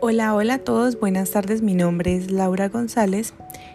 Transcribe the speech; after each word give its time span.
Hola, 0.00 0.32
hola 0.36 0.54
a 0.54 0.58
todos, 0.58 1.00
buenas 1.00 1.32
tardes, 1.32 1.60
mi 1.60 1.74
nombre 1.74 2.14
es 2.14 2.30
Laura 2.30 2.68
González 2.68 3.34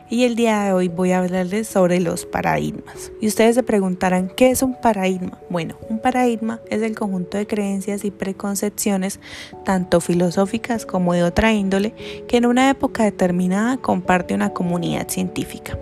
y 0.09 0.23
el 0.23 0.37
día 0.37 0.63
de 0.63 0.71
hoy 0.71 0.87
voy 0.87 1.11
a 1.11 1.19
hablarles 1.19 1.67
sobre 1.67 1.99
los 1.99 2.25
paradigmas. 2.25 3.11
Y 3.19 3.27
ustedes 3.27 3.55
se 3.55 3.63
preguntarán, 3.63 4.29
¿qué 4.29 4.49
es 4.49 4.63
un 4.63 4.79
paradigma? 4.79 5.37
Bueno, 5.49 5.77
un 5.89 5.99
paradigma 5.99 6.61
es 6.69 6.81
el 6.81 6.95
conjunto 6.95 7.37
de 7.37 7.45
creencias 7.45 8.05
y 8.05 8.11
preconcepciones, 8.11 9.19
tanto 9.65 9.99
filosóficas 9.99 10.85
como 10.85 11.13
de 11.13 11.23
otra 11.23 11.51
índole, 11.51 11.93
que 12.29 12.37
en 12.37 12.45
una 12.45 12.69
época 12.69 13.03
determinada 13.03 13.75
comparte 13.75 14.33
una 14.33 14.53
comunidad 14.53 15.09
científica. 15.09 15.77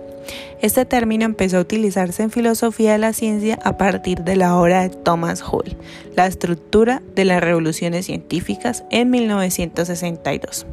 Este 0.60 0.84
término 0.84 1.24
empezó 1.24 1.58
a 1.58 1.62
utilizarse 1.62 2.22
en 2.22 2.30
filosofía 2.30 2.92
de 2.92 2.98
la 2.98 3.12
ciencia 3.12 3.58
a 3.64 3.76
partir 3.76 4.22
de 4.22 4.36
la 4.36 4.56
obra 4.56 4.82
de 4.82 4.90
Thomas 4.90 5.42
Hull, 5.42 5.76
La 6.14 6.26
estructura 6.26 7.02
de 7.14 7.24
las 7.24 7.42
revoluciones 7.42 8.06
científicas, 8.06 8.84
en 8.90 9.10
1962. 9.10 10.66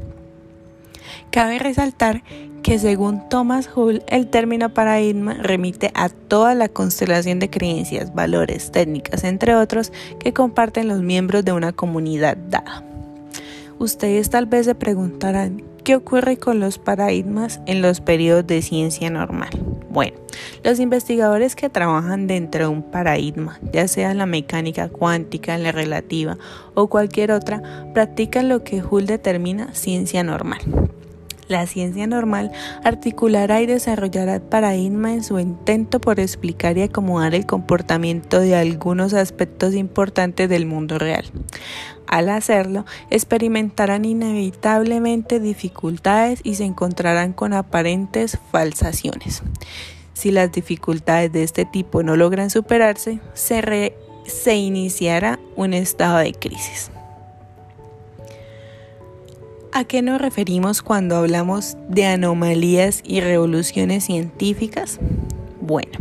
Cabe 1.32 1.60
resaltar 1.60 2.24
que 2.64 2.80
según 2.80 3.30
Thomas 3.30 3.70
Hull, 3.76 4.04
el 4.08 4.28
término 4.28 4.74
paradigma 4.74 5.34
remite 5.36 5.92
a 5.94 6.10
toda 6.10 6.56
la 6.56 6.70
constelación 6.70 7.40
de 7.40 7.50
creencias, 7.50 8.14
valores, 8.14 8.72
técnicas, 8.72 9.24
entre 9.24 9.56
otros, 9.56 9.92
que 10.20 10.34
comparten 10.34 10.88
los 10.88 11.02
miembros 11.02 11.46
de 11.46 11.54
una 11.54 11.72
comunidad 11.72 12.38
dada. 12.38 12.84
Ustedes 13.78 14.30
tal 14.30 14.46
vez 14.46 14.66
se 14.66 14.76
preguntarán, 14.76 15.64
¿qué 15.90 15.96
ocurre 15.96 16.38
con 16.38 16.60
los 16.60 16.78
paradigmas 16.78 17.62
en 17.66 17.82
los 17.82 18.00
periodos 18.00 18.46
de 18.46 18.62
ciencia 18.62 19.10
normal? 19.10 19.50
Bueno, 19.90 20.16
los 20.64 20.80
investigadores 20.80 21.56
que 21.56 21.68
trabajan 21.68 22.28
dentro 22.28 22.66
de 22.66 22.68
un 22.68 22.84
paradigma, 22.84 23.60
ya 23.74 23.88
sea 23.88 24.14
la 24.14 24.28
mecánica 24.28 24.90
cuántica, 24.90 25.58
la 25.58 25.72
relativa 25.72 26.38
o 26.76 26.90
cualquier 26.90 27.32
otra, 27.32 27.90
practican 27.96 28.50
lo 28.50 28.64
que 28.64 28.84
Hull 28.84 29.08
determina 29.08 29.74
ciencia 29.74 30.24
normal. 30.24 30.60
La 31.50 31.66
ciencia 31.66 32.06
normal 32.06 32.52
articulará 32.84 33.60
y 33.60 33.66
desarrollará 33.66 34.40
paradigma 34.40 35.14
en 35.14 35.24
su 35.24 35.40
intento 35.40 36.00
por 36.00 36.20
explicar 36.20 36.78
y 36.78 36.84
acomodar 36.84 37.34
el 37.34 37.48
comportamiento 37.48 38.40
de 38.40 38.56
algunos 38.56 39.16
aspectos 39.16 39.74
importantes 39.74 40.48
del 40.48 40.68
mundo 40.68 41.00
real. 41.00 41.26
Al 42.06 42.30
hacerlo, 42.30 42.86
experimentarán 43.10 44.06
inevitablemente 44.06 45.40
dificultades 45.40 46.40
y 46.44 46.54
se 46.54 46.66
encontrarán 46.66 47.34
con 47.34 47.54
aparentes 47.54 48.38
falsaciones. 48.52 49.42
Si 50.14 50.30
las 50.30 50.52
dificultades 50.52 51.32
de 51.32 51.42
este 51.42 51.66
tipo 51.66 52.04
no 52.04 52.16
logran 52.16 52.52
superarse, 52.52 53.22
se, 53.34 53.96
se 54.24 54.56
iniciará 54.56 55.40
un 55.56 55.74
estado 55.74 56.20
de 56.20 56.34
crisis. 56.34 56.92
¿A 59.80 59.86
qué 59.86 60.02
nos 60.02 60.20
referimos 60.20 60.82
cuando 60.82 61.16
hablamos 61.16 61.78
de 61.88 62.06
anomalías 62.06 63.02
y 63.06 63.22
revoluciones 63.22 64.04
científicas? 64.04 65.00
Bueno, 65.62 65.92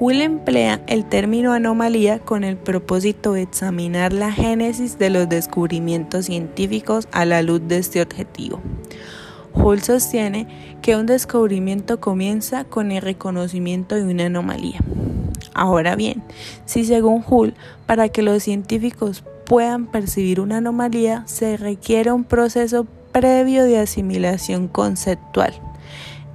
Hull 0.00 0.22
emplea 0.22 0.82
el 0.86 1.04
término 1.04 1.52
anomalía 1.52 2.20
con 2.20 2.42
el 2.42 2.56
propósito 2.56 3.34
de 3.34 3.42
examinar 3.42 4.14
la 4.14 4.32
génesis 4.32 4.96
de 4.98 5.10
los 5.10 5.28
descubrimientos 5.28 6.24
científicos 6.24 7.06
a 7.12 7.26
la 7.26 7.42
luz 7.42 7.60
de 7.68 7.76
este 7.76 8.00
objetivo. 8.00 8.62
Hull 9.52 9.82
sostiene 9.82 10.78
que 10.80 10.96
un 10.96 11.04
descubrimiento 11.04 12.00
comienza 12.00 12.64
con 12.64 12.92
el 12.92 13.02
reconocimiento 13.02 13.94
de 13.94 14.04
una 14.04 14.24
anomalía. 14.24 14.80
Ahora 15.52 15.96
bien, 15.96 16.22
si 16.64 16.86
según 16.86 17.22
Hull, 17.28 17.52
para 17.84 18.08
que 18.08 18.22
los 18.22 18.42
científicos 18.42 19.22
puedan 19.44 19.84
percibir 19.84 20.40
una 20.40 20.56
anomalía, 20.56 21.24
se 21.26 21.58
requiere 21.58 22.10
un 22.10 22.24
proceso 22.24 22.86
previo 23.12 23.64
de 23.64 23.78
asimilación 23.78 24.68
conceptual. 24.68 25.54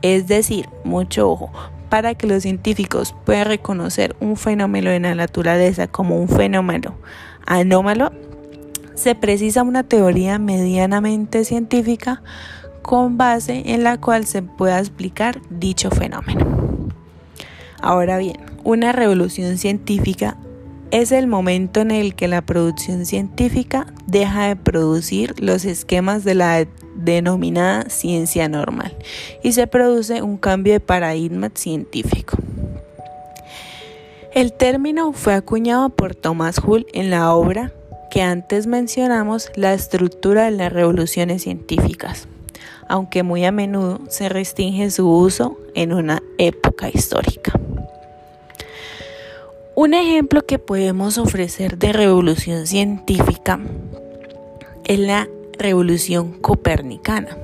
Es 0.01 0.27
decir, 0.27 0.69
mucho 0.83 1.29
ojo, 1.29 1.51
para 1.89 2.15
que 2.15 2.27
los 2.27 2.43
científicos 2.43 3.15
puedan 3.25 3.47
reconocer 3.47 4.15
un 4.19 4.38
fenómeno 4.38 4.91
en 4.91 5.03
la 5.03 5.16
naturaleza 5.16 5.87
como 5.87 6.19
un 6.19 6.29
fenómeno 6.29 6.95
anómalo, 7.47 8.11
se 8.93 9.16
precisa 9.16 9.63
una 9.63 9.83
teoría 9.83 10.37
medianamente 10.37 11.45
científica 11.45 12.21
con 12.81 13.17
base 13.17 13.63
en 13.73 13.83
la 13.83 13.99
cual 13.99 14.25
se 14.25 14.41
pueda 14.41 14.79
explicar 14.79 15.41
dicho 15.49 15.89
fenómeno. 15.89 16.45
Ahora 17.81 18.17
bien, 18.17 18.37
una 18.63 18.91
revolución 18.91 19.57
científica 19.57 20.37
es 20.91 21.11
el 21.11 21.27
momento 21.27 21.81
en 21.81 21.91
el 21.91 22.15
que 22.15 22.27
la 22.27 22.41
producción 22.41 23.05
científica 23.05 23.93
deja 24.05 24.47
de 24.47 24.55
producir 24.55 25.35
los 25.39 25.65
esquemas 25.65 26.23
de 26.23 26.35
la 26.35 26.67
denominada 26.95 27.89
ciencia 27.89 28.47
normal 28.49 28.95
y 29.43 29.51
se 29.51 29.67
produce 29.67 30.21
un 30.21 30.37
cambio 30.37 30.73
de 30.73 30.79
paradigma 30.79 31.51
científico. 31.53 32.37
El 34.33 34.53
término 34.53 35.13
fue 35.13 35.33
acuñado 35.33 35.89
por 35.89 36.15
Thomas 36.15 36.61
Hull 36.63 36.85
en 36.93 37.09
la 37.09 37.33
obra 37.33 37.71
que 38.11 38.21
antes 38.21 38.67
mencionamos, 38.67 39.51
La 39.55 39.73
estructura 39.73 40.45
de 40.45 40.51
las 40.51 40.71
revoluciones 40.71 41.43
científicas, 41.43 42.27
aunque 42.87 43.23
muy 43.23 43.43
a 43.45 43.51
menudo 43.51 43.99
se 44.09 44.29
restringe 44.29 44.89
su 44.91 45.09
uso 45.09 45.57
en 45.75 45.91
una 45.91 46.21
época 46.37 46.89
histórica. 46.89 47.59
Un 49.79 49.93
ejemplo 49.93 50.43
que 50.43 50.57
podemos 50.57 51.19
ofrecer 51.19 51.77
de 51.77 51.93
revolución 51.93 52.65
científica 52.65 53.59
es 54.85 54.97
la 54.97 55.27
revolución 55.59 56.31
copernicana, 56.31 57.38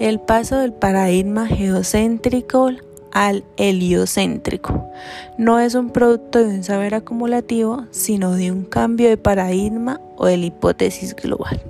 el 0.00 0.18
paso 0.18 0.58
del 0.58 0.72
paradigma 0.72 1.46
geocéntrico 1.46 2.72
al 3.12 3.44
heliocéntrico. 3.56 4.90
No 5.38 5.60
es 5.60 5.76
un 5.76 5.90
producto 5.90 6.40
de 6.40 6.56
un 6.56 6.64
saber 6.64 6.96
acumulativo, 6.96 7.84
sino 7.92 8.32
de 8.32 8.50
un 8.50 8.64
cambio 8.64 9.08
de 9.08 9.16
paradigma 9.16 10.00
o 10.16 10.26
de 10.26 10.38
la 10.38 10.46
hipótesis 10.46 11.14
global. 11.14 11.62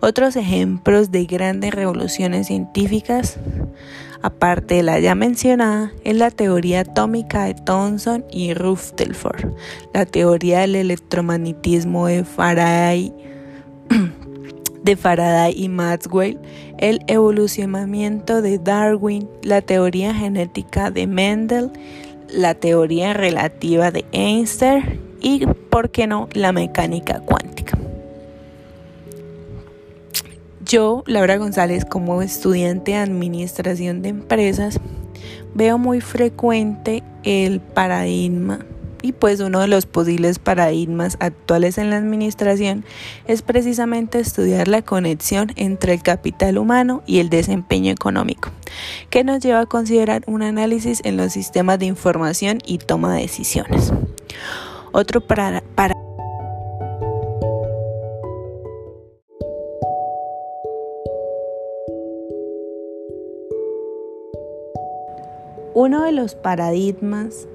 Otros 0.00 0.36
ejemplos 0.36 1.10
de 1.10 1.26
grandes 1.26 1.74
revoluciones 1.74 2.46
científicas 2.46 3.36
Aparte 4.20 4.76
de 4.76 4.82
la 4.82 4.98
ya 4.98 5.14
mencionada, 5.14 5.92
es 6.02 6.16
la 6.16 6.30
teoría 6.30 6.80
atómica 6.80 7.44
de 7.44 7.54
Thomson 7.54 8.24
y 8.32 8.52
Rutherford, 8.52 9.52
la 9.94 10.06
teoría 10.06 10.60
del 10.60 10.74
electromagnetismo 10.74 12.08
de 12.08 12.24
Faraday, 12.24 13.12
de 14.82 14.96
Faraday 14.96 15.54
y 15.56 15.68
Maxwell, 15.68 16.40
el 16.78 17.00
evolucionamiento 17.06 18.42
de 18.42 18.58
Darwin, 18.58 19.28
la 19.42 19.62
teoría 19.62 20.12
genética 20.12 20.90
de 20.90 21.06
Mendel, 21.06 21.70
la 22.28 22.54
teoría 22.54 23.14
relativa 23.14 23.92
de 23.92 24.04
Einstein 24.10 25.00
y, 25.20 25.46
por 25.70 25.90
qué 25.90 26.08
no, 26.08 26.28
la 26.32 26.50
mecánica 26.52 27.20
cuántica. 27.20 27.77
Yo, 30.68 31.02
Laura 31.06 31.38
González, 31.38 31.86
como 31.86 32.20
estudiante 32.20 32.90
de 32.90 32.98
Administración 32.98 34.02
de 34.02 34.10
Empresas, 34.10 34.78
veo 35.54 35.78
muy 35.78 36.02
frecuente 36.02 37.02
el 37.22 37.60
paradigma 37.60 38.66
y 39.00 39.12
pues 39.12 39.40
uno 39.40 39.60
de 39.60 39.66
los 39.68 39.86
posibles 39.86 40.38
paradigmas 40.38 41.16
actuales 41.20 41.78
en 41.78 41.88
la 41.88 41.96
administración 41.96 42.84
es 43.26 43.40
precisamente 43.40 44.20
estudiar 44.20 44.68
la 44.68 44.82
conexión 44.82 45.52
entre 45.56 45.94
el 45.94 46.02
capital 46.02 46.58
humano 46.58 47.02
y 47.06 47.20
el 47.20 47.30
desempeño 47.30 47.90
económico, 47.90 48.50
que 49.08 49.24
nos 49.24 49.40
lleva 49.40 49.60
a 49.60 49.66
considerar 49.66 50.22
un 50.26 50.42
análisis 50.42 51.00
en 51.02 51.16
los 51.16 51.32
sistemas 51.32 51.78
de 51.78 51.86
información 51.86 52.58
y 52.66 52.76
toma 52.76 53.14
de 53.14 53.22
decisiones. 53.22 53.90
Otro 54.92 55.22
para, 55.22 55.62
Uno 65.80 66.02
de 66.02 66.10
los 66.10 66.34
paradigmas 66.34 67.46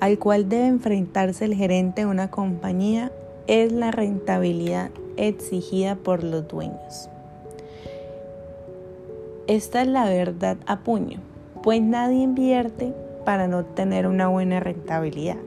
al 0.00 0.18
cual 0.18 0.50
debe 0.50 0.66
enfrentarse 0.66 1.46
el 1.46 1.54
gerente 1.54 2.02
de 2.02 2.06
una 2.06 2.30
compañía 2.30 3.10
es 3.46 3.72
la 3.72 3.90
rentabilidad 3.90 4.90
exigida 5.16 5.94
por 5.94 6.22
los 6.22 6.46
dueños. 6.46 7.08
Esta 9.46 9.80
es 9.80 9.88
la 9.88 10.04
verdad 10.04 10.58
a 10.66 10.80
puño, 10.80 11.20
pues 11.62 11.80
nadie 11.80 12.20
invierte 12.20 12.92
para 13.24 13.48
no 13.48 13.64
tener 13.64 14.06
una 14.06 14.28
buena 14.28 14.60
rentabilidad 14.60 15.38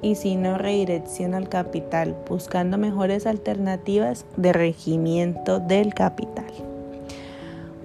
y 0.00 0.14
si 0.14 0.36
no 0.36 0.56
redirecciona 0.56 1.38
el 1.38 1.48
capital 1.48 2.14
buscando 2.28 2.78
mejores 2.78 3.26
alternativas 3.26 4.26
de 4.36 4.52
regimiento 4.52 5.58
del 5.58 5.92
capital. 5.92 6.52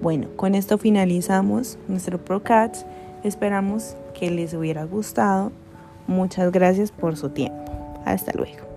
Bueno, 0.00 0.28
con 0.36 0.54
esto 0.54 0.78
finalizamos 0.78 1.76
nuestro 1.88 2.18
ProCats 2.18 2.86
Esperamos 3.22 3.96
que 4.14 4.30
les 4.30 4.54
hubiera 4.54 4.84
gustado. 4.84 5.52
Muchas 6.06 6.50
gracias 6.52 6.90
por 6.90 7.16
su 7.16 7.30
tiempo. 7.30 7.64
Hasta 8.04 8.32
luego. 8.32 8.69